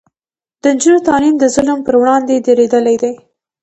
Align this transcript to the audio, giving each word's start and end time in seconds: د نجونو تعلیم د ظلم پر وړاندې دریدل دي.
د 0.61 0.63
نجونو 0.75 0.99
تعلیم 1.07 1.35
د 1.39 1.43
ظلم 1.55 1.79
پر 1.85 1.95
وړاندې 2.01 2.43
دریدل 2.45 2.85
دي. 3.01 3.13